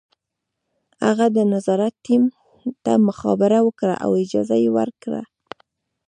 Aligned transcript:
هغه 1.05 1.25
د 1.35 1.37
نظارت 1.53 1.93
ټیم 2.05 2.23
ته 2.83 2.91
مخابره 3.07 3.59
وکړه 3.67 3.95
او 4.05 4.11
اجازه 4.23 4.55
یې 4.63 4.69
ورکړه 4.77 5.21